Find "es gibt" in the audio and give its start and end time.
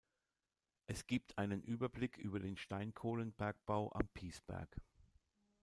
0.87-1.37